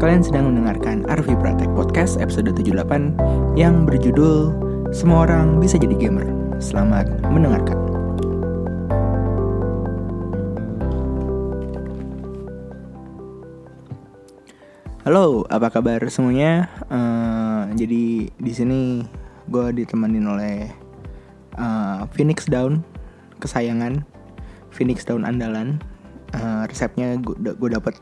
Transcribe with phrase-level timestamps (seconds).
[0.00, 3.20] Kalian sedang mendengarkan Arvi Pratek Podcast episode 78
[3.52, 4.48] yang berjudul
[4.96, 6.24] Semua Orang Bisa Jadi Gamer.
[6.56, 7.76] Selamat mendengarkan.
[15.04, 16.72] Halo, apa kabar semuanya?
[16.88, 19.04] Uh, jadi di sini
[19.52, 20.72] gue ditemenin oleh
[21.60, 22.80] uh, Phoenix Down
[23.36, 24.00] kesayangan,
[24.72, 25.76] Phoenix Down andalan.
[26.32, 28.00] Uh, resepnya gue dapet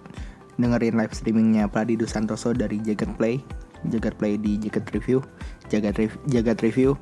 [0.59, 3.40] dengerin live streamingnya Pradido Santoso dari Jagat Play.
[3.86, 5.22] Jagat Play di Jagat Review.
[5.71, 6.98] Jagat, Rev Jagat Review.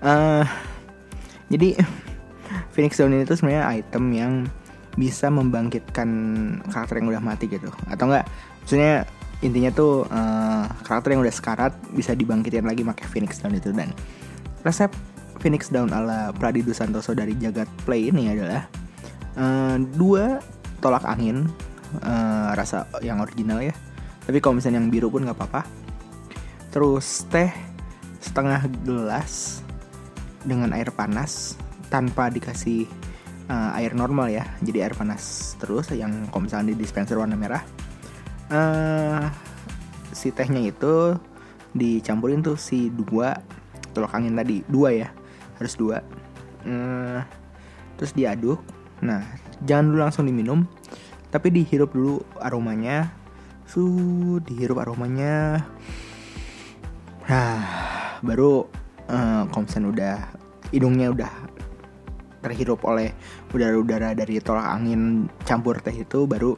[0.00, 0.42] Uh,
[1.52, 1.76] jadi
[2.72, 4.32] Phoenix Down ini tuh sebenarnya item yang
[4.96, 6.08] bisa membangkitkan
[6.72, 7.68] karakter yang udah mati gitu.
[7.92, 8.24] Atau enggak
[8.64, 9.04] maksudnya
[9.44, 13.76] intinya tuh uh, karakter yang udah sekarat bisa dibangkitin lagi pakai Phoenix Down itu.
[13.76, 13.92] Dan
[14.64, 14.88] resep
[15.44, 18.64] Phoenix Down ala Pradido Santoso dari Jagat Play ini adalah
[19.36, 20.40] uh, dua
[20.80, 21.44] tolak angin
[22.02, 23.74] uh, rasa yang original ya.
[24.26, 25.62] Tapi kalau misalnya yang biru pun nggak apa-apa.
[26.74, 27.48] Terus teh
[28.18, 29.62] setengah gelas
[30.42, 31.54] dengan air panas
[31.88, 32.90] tanpa dikasih
[33.46, 34.44] uh, air normal ya.
[34.60, 37.62] Jadi air panas terus yang kalau misalnya di dispenser warna merah.
[38.46, 39.26] Uh,
[40.14, 41.18] si tehnya itu
[41.74, 43.38] dicampurin tuh si dua
[43.94, 44.66] tolak angin tadi.
[44.66, 45.08] Dua ya
[45.62, 46.02] harus dua.
[46.66, 47.22] Uh,
[47.94, 48.58] terus diaduk.
[49.00, 49.22] Nah
[49.64, 50.66] jangan dulu langsung diminum
[51.36, 53.12] tapi dihirup dulu aromanya.
[53.68, 53.84] Su
[54.40, 55.60] dihirup aromanya.
[57.28, 57.60] Nah
[58.24, 58.64] baru
[59.12, 60.16] uh, kalau udah
[60.72, 61.32] hidungnya udah
[62.40, 63.12] terhirup oleh
[63.52, 66.56] udara-udara dari tolak angin campur teh itu baru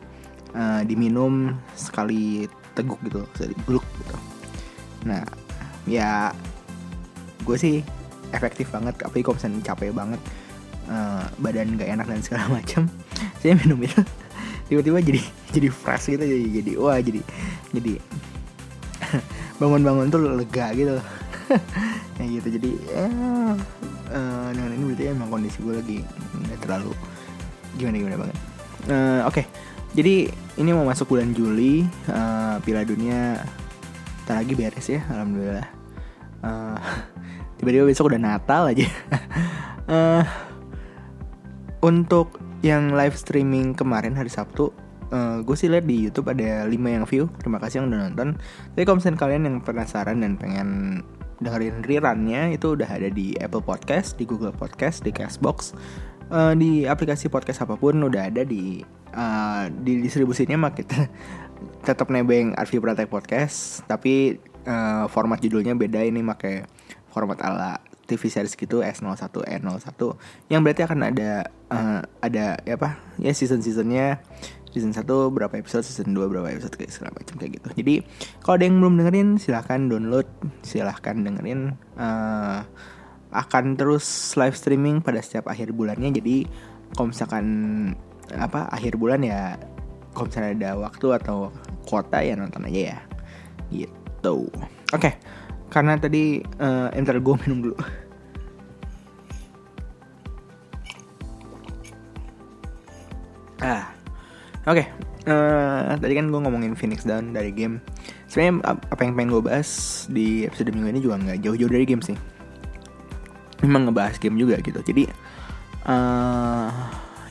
[0.55, 2.47] uh, diminum sekali
[2.79, 4.17] teguk gitu sekali gluk gitu.
[5.11, 5.27] Nah
[5.91, 6.31] ya
[7.43, 7.83] gue sih
[8.31, 10.21] efektif banget tapi kalau capek banget
[10.93, 12.84] uh, badan gak enak dan segala macam
[13.41, 14.05] saya minum itu
[14.69, 15.20] tiba-tiba jadi
[15.56, 17.20] jadi fresh gitu jadi jadi wah jadi
[17.72, 17.92] jadi
[19.60, 20.97] bangun-bangun tuh lega gitu.
[22.19, 22.48] Ya gitu.
[22.50, 23.06] Jadi ya
[24.10, 25.98] uh, dengan ini berarti emang kondisi gue lagi
[26.34, 26.93] nggak terlalu
[27.78, 28.37] gimana gimana banget.
[28.91, 29.34] Uh, oke.
[29.38, 29.44] Okay.
[29.97, 30.28] jadi
[30.60, 33.41] ini mau masuk bulan Juli uh, Piala Dunia
[34.28, 35.69] tak lagi beres ya alhamdulillah.
[36.43, 36.76] Uh,
[37.62, 38.87] tiba-tiba besok udah Natal aja.
[39.88, 40.26] Uh,
[41.81, 44.74] untuk yang live streaming kemarin hari Sabtu
[45.12, 47.24] uh, eh, gue sih lihat di YouTube ada 5 yang view.
[47.41, 48.28] Terima kasih yang udah nonton.
[48.74, 50.69] Tapi kalau misalnya kalian yang penasaran dan pengen
[51.38, 55.74] dengerin rerunnya itu udah ada di Apple Podcast di Google Podcast di Castbox.
[56.28, 58.84] Uh, di aplikasi podcast apa pun udah ada di
[59.16, 61.08] uh, di distribusinya mah kita
[61.88, 64.36] tetap nebeng Arvi Pratek Podcast tapi
[64.69, 66.69] uh, format judulnya beda ini pakai
[67.08, 69.28] format ala TV series gitu S01
[69.60, 70.00] N01
[70.48, 74.24] yang berarti akan ada uh, ada ya apa ya season seasonnya
[74.72, 77.69] season 1 berapa episode season 2 berapa episode kayak segala macam kayak gitu.
[77.76, 77.94] Jadi
[78.41, 80.28] kalau ada yang belum dengerin silahkan download
[80.64, 82.64] silahkan dengerin uh,
[83.28, 84.04] akan terus
[84.40, 86.08] live streaming pada setiap akhir bulannya.
[86.16, 86.48] Jadi
[86.96, 87.44] kalau misalkan
[88.32, 89.56] apa akhir bulan ya
[90.16, 91.52] kalau misalnya ada waktu atau
[91.84, 92.98] kuota ya nonton aja ya.
[93.69, 94.48] Gitu.
[94.96, 95.38] Oke okay
[95.69, 97.77] karena tadi uh, entar gue minum dulu.
[103.59, 103.91] Ah
[104.65, 104.81] oke.
[104.81, 104.87] Okay.
[105.29, 107.83] uh, eh, tadi kan gue ngomongin Phoenix Down dari game.
[108.29, 109.69] Sebenarnya apa yang pengen gue bahas
[110.09, 112.17] di episode minggu ini juga nggak jauh-jauh dari game sih.
[113.65, 114.81] Memang ngebahas game juga gitu.
[114.81, 115.11] Jadi
[115.85, 116.71] uh,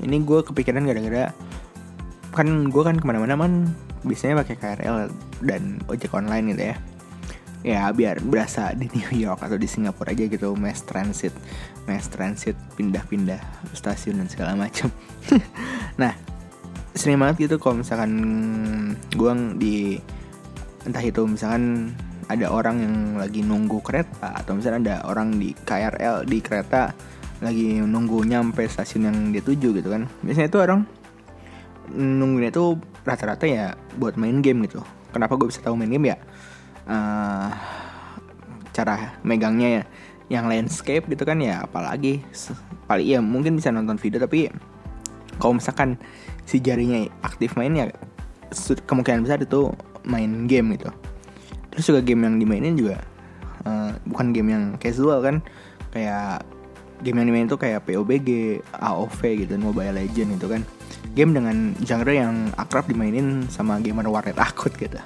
[0.03, 1.33] ini gue kepikiran gara-gara
[2.35, 3.53] kan gue kan ke mana-mana man.
[4.05, 5.09] Biasanya pakai KRL
[5.41, 6.77] dan ojek online gitu ya
[7.67, 11.35] ya biar berasa di New York atau di Singapura aja gitu mass transit
[11.83, 13.43] mass transit pindah-pindah
[13.75, 14.87] stasiun dan segala macam.
[15.99, 16.13] Nah
[16.95, 18.11] sering banget gitu kalau misalkan
[19.11, 19.75] gue di
[20.87, 21.91] entah itu misalkan
[22.31, 26.93] ada orang yang lagi nunggu kereta atau misalnya ada orang di KRL di kereta
[27.43, 30.07] lagi nunggu nyampe stasiun yang dia tuju gitu kan.
[30.23, 30.81] Biasanya itu orang
[31.91, 34.79] nunggunya tuh rata-rata ya buat main game gitu.
[35.11, 36.17] Kenapa gue bisa tahu main game ya
[36.87, 37.49] uh,
[38.71, 39.83] cara megangnya ya
[40.27, 42.19] yang landscape gitu kan ya apalagi
[42.85, 44.51] paling ya mungkin bisa nonton video tapi
[45.39, 45.95] kalau misalkan
[46.43, 47.87] si jarinya aktif main ya
[48.87, 49.71] kemungkinan besar itu
[50.07, 50.89] main game gitu.
[51.71, 53.03] Terus juga game yang dimainin juga
[53.67, 55.43] uh, bukan game yang casual kan
[55.93, 56.43] kayak
[57.05, 58.29] game yang dimainin itu kayak PUBG,
[58.81, 60.61] AOV gitu, Mobile Legend gitu kan.
[61.13, 64.97] Game dengan genre yang akrab dimainin sama gamer warnet akut gitu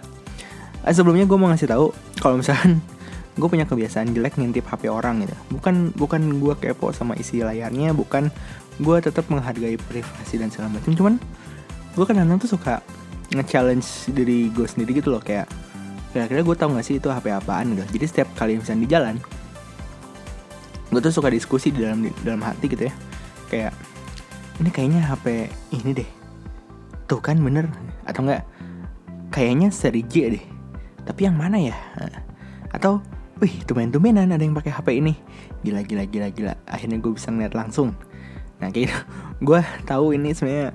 [0.90, 2.82] sebelumnya gue mau ngasih tahu kalau misalkan
[3.40, 5.36] gue punya kebiasaan jelek ngintip HP orang gitu.
[5.54, 8.34] Bukan bukan gue kepo sama isi layarnya bukan
[8.82, 11.14] gue tetap menghargai privasi dan segala macam cuman
[11.94, 12.82] gue kadang-kadang tuh suka
[13.32, 15.46] nge-challenge diri gue sendiri gitu loh kayak
[16.12, 17.86] kira-kira gue tau gak sih itu HP apaan gitu.
[18.00, 19.16] Jadi setiap kali misalnya di jalan
[20.92, 22.94] gue tuh suka diskusi di dalam di dalam hati gitu ya.
[23.48, 23.74] Kayak
[24.60, 26.10] ini kayaknya HP ini deh.
[27.06, 27.70] Tuh kan bener.
[28.04, 28.44] Atau enggak
[29.32, 30.46] kayaknya seri J deh
[31.06, 31.76] tapi yang mana ya?
[32.72, 33.02] Atau
[33.42, 35.18] wih tumen-tumenan ada yang pakai HP ini.
[35.66, 36.54] Gila gila gila gila.
[36.70, 37.98] Akhirnya gue bisa ngeliat langsung.
[38.62, 38.98] Nah kayak gitu.
[39.48, 39.58] Gue
[39.90, 40.70] tahu ini sebenarnya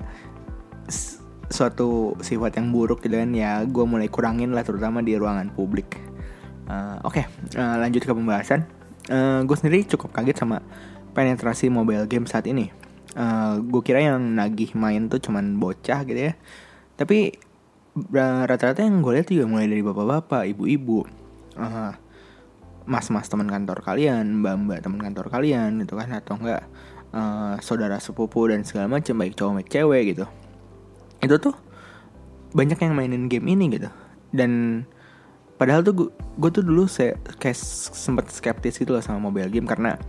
[1.47, 3.31] suatu sifat yang buruk gitu kan.
[3.31, 5.95] Ya gue mulai kurangin lah terutama di ruangan publik.
[6.67, 7.23] Uh, oke.
[7.23, 7.25] Okay,
[7.55, 8.67] uh, lanjut ke pembahasan.
[9.07, 10.59] Uh, gue sendiri cukup kaget sama
[11.15, 12.75] penetrasi mobile game saat ini.
[13.15, 16.35] Uh, gue kira yang nagih main tuh cuman bocah gitu ya.
[16.99, 17.39] Tapi
[18.45, 21.05] rata-rata yang gue lihat juga mulai dari bapak-bapak ibu-ibu.
[21.57, 21.93] Uh,
[22.87, 26.63] mas-mas teman kantor kalian mbak-mbak teman kantor kalian gitu kan atau enggak
[27.11, 30.25] uh, saudara sepupu dan segala macam baik cowok baik cewek gitu.
[31.19, 31.55] Itu tuh
[32.55, 33.91] banyak yang mainin game ini gitu.
[34.31, 34.83] Dan
[35.59, 37.59] padahal tuh gue tuh dulu saya kayak
[37.91, 39.99] sempet skeptis gitu loh sama mobile game karena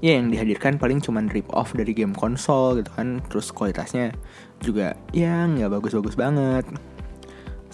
[0.00, 3.20] ya yang dihadirkan paling cuman rip off dari game konsol gitu kan.
[3.28, 4.16] Terus kualitasnya
[4.64, 6.64] juga ya nggak bagus-bagus banget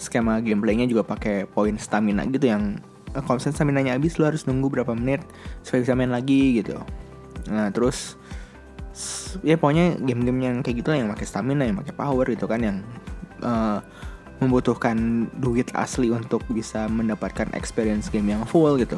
[0.01, 2.81] skema gameplaynya juga pakai poin stamina gitu yang
[3.13, 5.21] eh, kalau misalnya stamina nya habis lo harus nunggu berapa menit
[5.61, 6.81] supaya bisa main lagi gitu.
[7.53, 8.17] Nah terus
[9.45, 12.59] ya pokoknya game-game yang kayak gitu lah yang pakai stamina yang pakai power gitu kan
[12.59, 12.77] yang
[13.45, 13.79] uh,
[14.41, 18.97] membutuhkan duit asli untuk bisa mendapatkan experience game yang full gitu.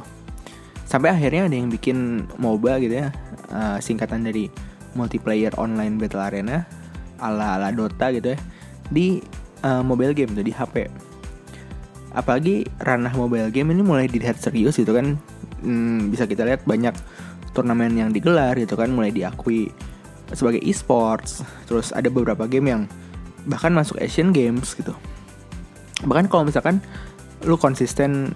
[0.88, 3.12] Sampai akhirnya ada yang bikin MOBA gitu ya
[3.52, 4.48] uh, singkatan dari
[4.96, 6.64] multiplayer online battle arena
[7.20, 8.40] ala ala Dota gitu ya
[8.94, 9.24] di
[9.64, 10.92] uh, mobile game tuh di HP
[12.14, 15.18] apalagi ranah mobile game ini mulai dilihat serius gitu kan.
[15.66, 16.94] Hmm, bisa kita lihat banyak
[17.58, 19.74] turnamen yang digelar gitu kan mulai diakui
[20.32, 21.42] sebagai e-sports.
[21.66, 22.82] Terus ada beberapa game yang
[23.50, 24.94] bahkan masuk Asian Games gitu.
[26.06, 26.80] Bahkan kalau misalkan
[27.44, 28.32] lu konsisten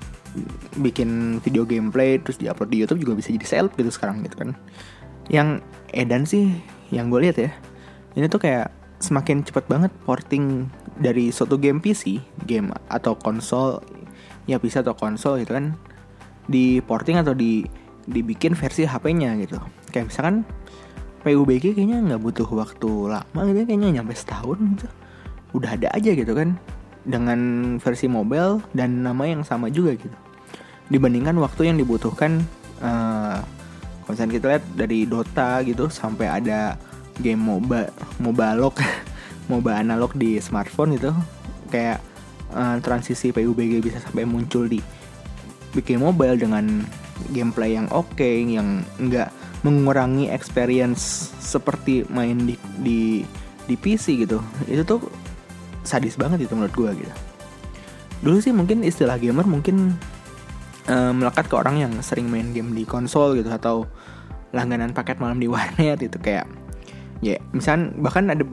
[0.78, 4.58] bikin video gameplay terus diupload di YouTube juga bisa jadi seleb gitu sekarang gitu kan.
[5.30, 5.62] Yang
[5.94, 6.50] edan sih
[6.90, 7.52] yang gue lihat ya
[8.16, 13.82] ini tuh kayak semakin cepat banget porting dari suatu game PC game atau konsol
[14.50, 15.78] ya bisa atau konsol gitu kan
[16.48, 17.68] di porting atau di
[18.08, 19.60] dibikin versi HP-nya gitu.
[19.92, 20.36] Kayak misalkan
[21.28, 24.88] PUBG kayaknya nggak butuh waktu lama gitu ya, kayaknya nyampe setahun gitu.
[25.52, 26.56] Udah ada aja gitu kan
[27.04, 27.40] dengan
[27.84, 30.16] versi mobile dan nama yang sama juga gitu.
[30.88, 32.48] Dibandingkan waktu yang dibutuhkan
[32.80, 33.44] uh,
[34.08, 36.80] kalau misalnya kita lihat dari Dota gitu sampai ada
[37.20, 37.92] game MOBA
[38.24, 38.76] MOBA analog
[39.48, 41.12] MOBA analog di smartphone itu
[41.72, 42.00] kayak
[42.52, 44.80] uh, transisi PUBG bisa sampai muncul di
[45.76, 46.84] bikin mobile dengan
[47.34, 49.34] gameplay yang oke okay, yang enggak
[49.66, 53.00] mengurangi experience seperti main di di
[53.68, 54.40] di PC gitu.
[54.70, 55.02] Itu tuh
[55.84, 57.14] sadis banget itu menurut gue gitu.
[58.24, 59.96] Dulu sih mungkin istilah gamer mungkin
[60.92, 63.88] uh, melekat ke orang yang sering main game di konsol gitu atau
[64.56, 66.48] langganan paket malam di warnet itu kayak
[67.18, 68.46] ya misal bahkan ada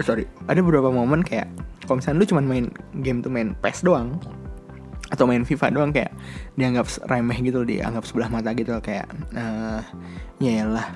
[0.00, 0.24] sorry.
[0.48, 1.52] Ada beberapa momen kayak
[1.84, 2.66] kalau misalnya lu cuma main
[3.04, 4.16] game tuh main PES doang
[5.12, 6.08] atau main FIFA doang kayak
[6.56, 9.04] dianggap remeh gitu dianggap sebelah mata gitu kayak
[9.36, 9.84] uh,
[10.40, 10.88] ya lah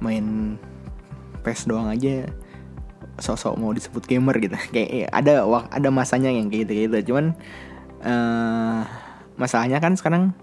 [0.00, 0.56] main
[1.44, 2.24] PES doang aja
[3.20, 4.56] sosok mau disebut gamer gitu.
[4.74, 7.36] Kayak ya, ada ada masanya yang kayak gitu gitu cuman
[8.02, 8.82] uh,
[9.38, 10.34] masalahnya kan sekarang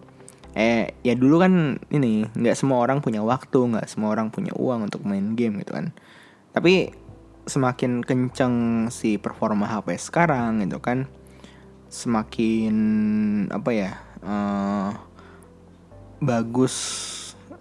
[0.52, 4.88] eh ya dulu kan ini nggak semua orang punya waktu nggak semua orang punya uang
[4.88, 5.96] untuk main game gitu kan.
[6.52, 6.92] Tapi
[7.46, 11.10] semakin kenceng si performa HP sekarang gitu kan.
[11.92, 12.76] Semakin
[13.52, 13.92] apa ya
[14.24, 14.96] uh,
[16.22, 16.76] bagus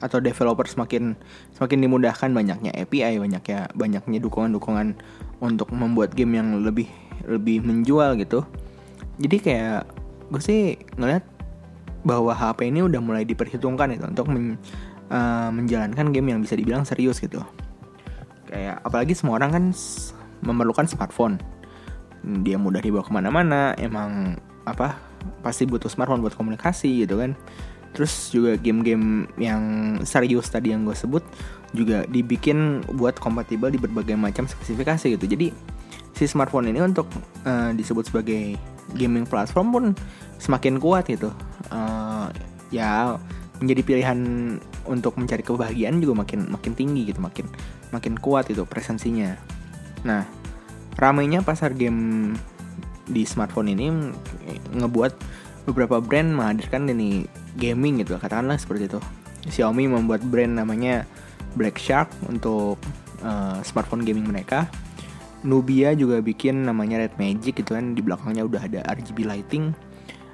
[0.00, 1.12] atau developer semakin
[1.52, 4.96] semakin dimudahkan banyaknya API banyaknya banyaknya dukungan-dukungan
[5.44, 6.88] untuk membuat game yang lebih
[7.28, 8.44] lebih menjual gitu.
[9.20, 9.84] Jadi kayak
[10.32, 11.24] gue sih ngeliat
[12.00, 14.56] bahwa HP ini udah mulai diperhitungkan itu untuk men,
[15.12, 17.44] uh, menjalankan game yang bisa dibilang serius gitu
[18.50, 19.64] kayak apalagi semua orang kan
[20.42, 21.38] memerlukan smartphone.
[22.20, 24.36] Dia mudah dibawa ke mana-mana emang
[24.68, 24.98] apa
[25.40, 27.38] pasti butuh smartphone buat komunikasi gitu kan.
[27.90, 29.62] Terus juga game-game yang
[30.06, 31.24] serius tadi yang gue sebut
[31.70, 35.26] juga dibikin buat kompatibel di berbagai macam spesifikasi gitu.
[35.26, 35.54] Jadi
[36.14, 37.06] si smartphone ini untuk
[37.46, 38.58] uh, disebut sebagai
[38.94, 39.84] gaming platform pun
[40.38, 41.30] semakin kuat gitu.
[41.70, 42.30] Uh,
[42.70, 43.18] ya
[43.60, 44.18] menjadi pilihan
[44.88, 47.46] untuk mencari kebahagiaan juga makin makin tinggi gitu makin
[47.92, 49.36] makin kuat itu presensinya.
[50.02, 50.24] Nah
[50.96, 52.32] ramainya pasar game
[53.06, 53.86] di smartphone ini
[54.74, 55.12] ngebuat
[55.68, 57.28] beberapa brand menghadirkan ini
[57.60, 59.00] gaming gitu katakanlah seperti itu.
[59.48, 61.04] Xiaomi membuat brand namanya
[61.56, 62.80] Black Shark untuk
[63.24, 64.68] uh, smartphone gaming mereka.
[65.40, 69.72] Nubia juga bikin namanya Red Magic gitu kan di belakangnya udah ada RGB lighting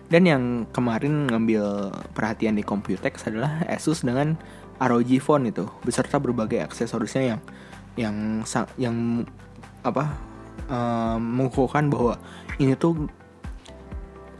[0.07, 4.39] dan yang kemarin ngambil perhatian di Computex adalah Asus dengan
[4.79, 7.41] ROG Phone itu beserta berbagai aksesorisnya yang
[7.97, 8.17] yang
[8.77, 8.97] yang
[9.83, 10.15] apa
[10.69, 12.21] uh, mengukuhkan bahwa
[12.61, 13.09] ini tuh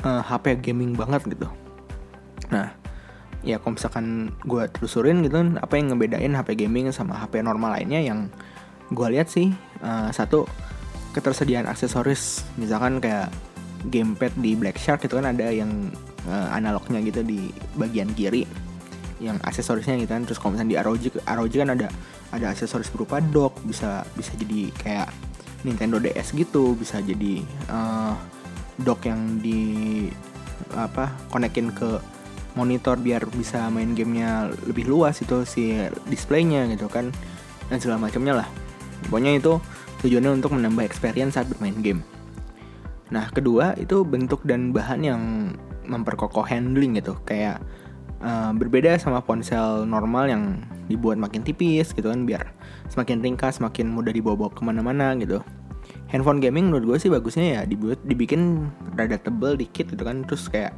[0.05, 1.49] uh, eh, HP gaming banget gitu.
[2.53, 2.71] Nah,
[3.43, 8.03] ya kalau misalkan gue telusurin gitu apa yang ngebedain HP gaming sama HP normal lainnya
[8.03, 8.31] yang
[8.93, 9.51] gue lihat sih
[9.83, 10.47] uh, satu
[11.15, 13.33] ketersediaan aksesoris misalkan kayak
[13.91, 15.91] gamepad di Black Shark itu kan ada yang
[16.27, 18.47] uh, analognya gitu di bagian kiri
[19.23, 20.25] yang aksesorisnya gitu kan.
[20.29, 21.89] Terus kalau misalnya di ROG ROG kan ada
[22.35, 25.09] ada aksesoris berupa dock bisa bisa jadi kayak
[25.63, 28.15] Nintendo DS gitu bisa jadi uh,
[28.83, 29.61] dock yang di
[30.75, 32.03] apa konekin ke
[32.57, 35.77] monitor biar bisa main gamenya lebih luas itu si
[36.09, 37.13] displaynya gitu kan
[37.71, 38.49] dan segala macamnya lah.
[39.07, 39.61] Pokoknya itu
[40.03, 42.16] tujuannya untuk menambah experience saat bermain game
[43.07, 45.23] nah kedua itu bentuk dan bahan yang
[45.87, 47.15] memperkokoh handling gitu.
[47.23, 47.63] Kayak
[48.21, 50.43] uh, berbeda sama ponsel normal yang
[50.87, 52.55] dibuat makin tipis gitu kan biar
[52.91, 55.41] semakin ringkas semakin mudah dibawa-bawa ke mana-mana gitu.
[56.11, 60.27] Handphone gaming menurut gue sih bagusnya ya dibuat dibikin rada tebel dikit gitu kan.
[60.27, 60.75] Terus kayak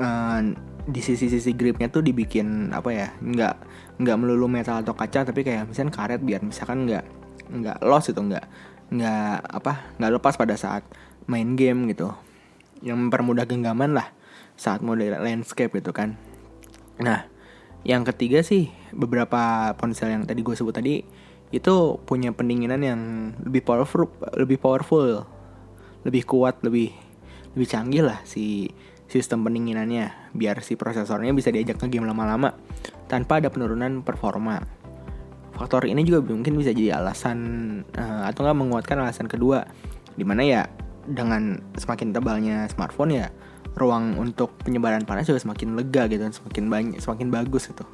[0.00, 0.40] uh,
[0.88, 3.54] di sisi-sisi gripnya tuh dibikin apa ya nggak
[4.00, 7.04] nggak melulu metal atau kaca tapi kayak misalnya karet biar misalkan nggak
[7.52, 8.44] nggak loss itu nggak
[8.88, 10.80] nggak apa nggak lepas pada saat
[11.28, 12.10] main game gitu
[12.82, 14.10] yang mempermudah genggaman lah
[14.58, 16.18] saat mode landscape gitu kan
[16.98, 17.28] nah
[17.86, 21.06] yang ketiga sih beberapa ponsel yang tadi gue sebut tadi
[21.54, 23.00] itu punya pendinginan yang
[23.46, 25.24] lebih powerful lebih powerful
[26.02, 26.90] lebih kuat lebih
[27.54, 28.68] lebih canggih lah si
[29.08, 32.52] sistem pendinginannya biar si prosesornya bisa diajak ke game lama-lama
[33.08, 34.60] tanpa ada penurunan performa.
[35.56, 37.38] Faktor ini juga mungkin bisa jadi alasan
[37.96, 39.64] uh, atau nggak menguatkan alasan kedua,
[40.14, 40.62] di mana ya
[41.08, 43.26] dengan semakin tebalnya smartphone ya
[43.78, 47.84] ruang untuk penyebaran panas juga semakin lega gitu dan semakin banyak semakin bagus gitu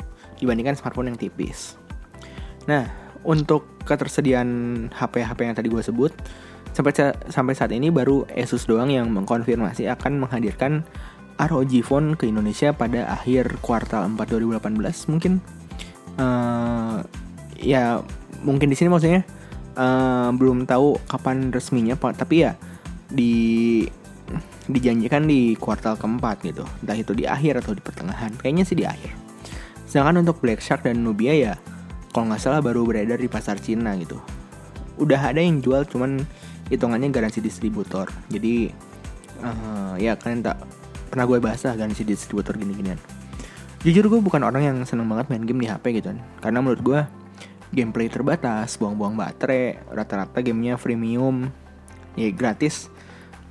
[0.42, 1.78] dibandingkan smartphone yang tipis.
[2.66, 2.88] Nah,
[3.22, 4.48] untuk ketersediaan
[4.90, 6.12] HP-HP yang tadi gue sebut,
[6.74, 6.90] Sampai
[7.30, 10.82] sampai saat ini baru Asus doang yang mengkonfirmasi akan menghadirkan
[11.38, 15.38] ROG Phone ke Indonesia pada akhir kuartal 4 2018 mungkin.
[16.18, 17.06] Uh,
[17.54, 18.02] ya
[18.42, 19.22] mungkin di sini maksudnya.
[19.74, 22.54] Uh, belum tahu kapan resminya tapi ya
[23.14, 23.86] di
[24.66, 26.64] dijanjikan di kuartal keempat gitu.
[26.82, 28.32] Entah itu di akhir atau di pertengahan.
[28.34, 29.12] Kayaknya sih di akhir.
[29.86, 31.54] Sedangkan untuk Black Shark dan Nubia ya
[32.10, 34.18] kalau nggak salah baru beredar di pasar Cina gitu.
[34.98, 36.22] Udah ada yang jual cuman
[36.72, 38.08] hitungannya garansi distributor.
[38.32, 38.72] Jadi
[39.44, 40.58] uh, ya kalian tak
[41.12, 42.98] pernah gue bahas lah garansi distributor gini-ginian.
[43.84, 46.18] Jujur gue bukan orang yang seneng banget main game di HP gitu kan.
[46.40, 47.00] Karena menurut gue
[47.74, 51.50] gameplay terbatas buang-buang baterai rata-rata gamenya freemium
[52.14, 52.86] ya gratis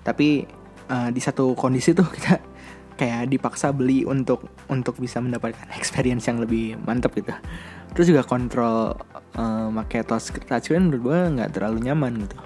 [0.03, 0.45] tapi
[0.91, 2.39] uh, di satu kondisi tuh kita
[2.99, 7.33] kayak dipaksa beli untuk untuk bisa mendapatkan experience yang lebih mantap gitu
[7.97, 8.93] terus juga kontrol
[9.33, 12.37] uh, pakai touchscreen menurut gue nggak terlalu nyaman gitu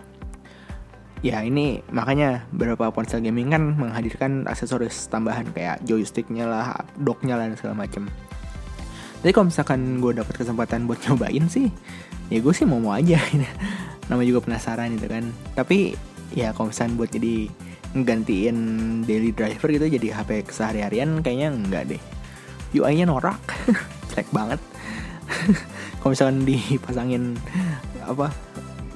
[1.25, 7.49] ya ini makanya beberapa ponsel gaming kan menghadirkan aksesoris tambahan kayak joysticknya lah, docknya lah
[7.49, 8.05] dan segala macem.
[9.25, 11.73] Jadi kalau misalkan gue dapat kesempatan buat nyobain sih,
[12.29, 13.17] ya gue sih mau mau aja.
[14.09, 15.25] Nama juga penasaran gitu kan.
[15.57, 15.97] Tapi
[16.33, 17.47] ya kalau misalkan buat jadi
[17.95, 18.57] nggantiin
[19.07, 22.01] daily driver gitu jadi HP kesehari-harian kayaknya enggak deh.
[22.75, 23.39] UI-nya norak,
[24.11, 24.59] jelek banget.
[25.99, 27.35] kalau misalkan dipasangin
[28.07, 28.31] apa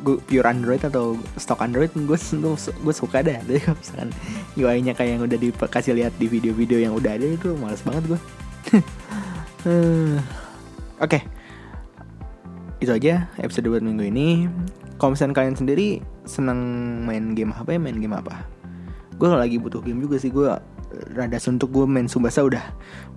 [0.02, 2.18] pure Android atau stok Android gue
[2.58, 4.10] gue suka deh jadi misalkan
[4.58, 8.20] UI-nya kayak yang udah dikasih lihat di video-video yang udah ada itu males banget gue
[10.98, 11.22] oke okay.
[12.82, 14.50] itu aja episode buat minggu ini
[14.98, 16.60] kalau misalkan kalian sendiri seneng
[17.04, 17.80] main game apa ya?
[17.84, 18.48] Main game apa?
[19.20, 20.48] Gue lagi butuh game juga sih gue
[21.12, 22.64] rada suntuk gue main Subasa udah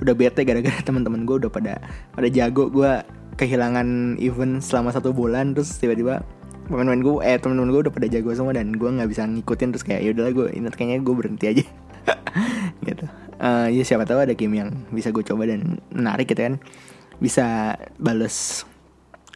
[0.02, 1.78] udah bete gara-gara teman-teman gue udah pada
[2.10, 2.66] pada jago.
[2.68, 3.06] Gue
[3.38, 6.22] kehilangan event selama satu bulan terus tiba-tiba
[6.66, 9.84] pemain-pemain gue eh temen-temen gue udah pada jago semua dan gue nggak bisa ngikutin terus
[9.84, 11.64] kayak ya udahlah gue ingat kayaknya gue berhenti aja.
[12.88, 13.06] Gitu.
[13.34, 16.54] Uh, ya siapa tahu ada game yang bisa gue coba dan menarik gitu kan.
[17.18, 18.66] Bisa bales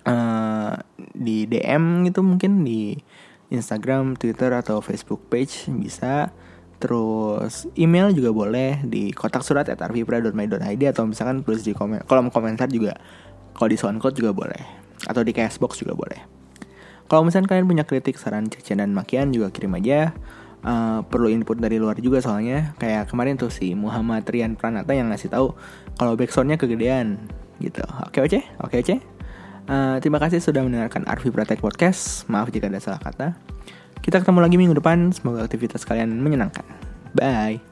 [0.08, 0.75] uh,
[1.14, 2.97] di DM gitu mungkin di
[3.49, 6.33] Instagram, Twitter atau Facebook page bisa
[6.78, 12.71] Terus email juga boleh di kotak surat at atau misalkan tulis di komen, kolom komentar
[12.71, 12.95] juga.
[13.59, 14.62] Kalau di SoundCloud juga boleh.
[15.11, 16.23] Atau di Cashbox juga boleh.
[17.11, 20.14] Kalau misalnya kalian punya kritik, saran, cacian, dan makian juga kirim aja.
[20.59, 25.07] Uh, perlu input dari luar juga soalnya kayak kemarin tuh si Muhammad Rian Pranata yang
[25.07, 25.55] ngasih tahu
[25.95, 27.31] kalau backsoundnya kegedean
[27.62, 27.83] gitu.
[28.02, 29.17] Oke oke, oke oke.
[29.68, 32.25] Uh, terima kasih sudah mendengarkan Arfi Pratek Podcast.
[32.32, 33.37] Maaf jika ada salah kata.
[34.00, 35.12] Kita ketemu lagi minggu depan.
[35.12, 36.64] Semoga aktivitas kalian menyenangkan.
[37.12, 37.67] Bye.